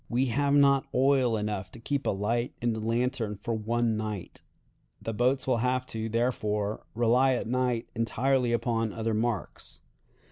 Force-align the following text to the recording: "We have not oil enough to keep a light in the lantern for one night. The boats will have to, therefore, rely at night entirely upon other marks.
"We 0.09 0.25
have 0.33 0.55
not 0.55 0.87
oil 0.95 1.37
enough 1.37 1.71
to 1.73 1.79
keep 1.79 2.07
a 2.07 2.09
light 2.09 2.55
in 2.59 2.73
the 2.73 2.79
lantern 2.79 3.35
for 3.35 3.53
one 3.53 3.97
night. 3.97 4.41
The 4.99 5.13
boats 5.13 5.45
will 5.45 5.57
have 5.57 5.85
to, 5.93 6.09
therefore, 6.09 6.83
rely 6.95 7.35
at 7.35 7.45
night 7.45 7.87
entirely 7.93 8.51
upon 8.51 8.93
other 8.93 9.13
marks. 9.13 9.81